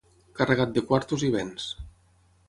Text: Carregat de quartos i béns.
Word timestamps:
Carregat 0.37 0.71
de 0.77 0.83
quartos 0.91 1.25
i 1.27 1.29
béns. 1.35 1.67